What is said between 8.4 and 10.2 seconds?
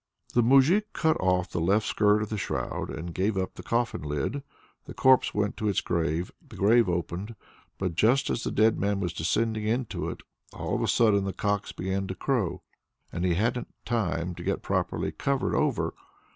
the dead man was descending into